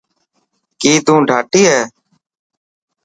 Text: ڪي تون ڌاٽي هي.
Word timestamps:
ڪي 0.81 0.93
تون 1.05 1.19
ڌاٽي 1.29 1.61
هي. 1.71 1.81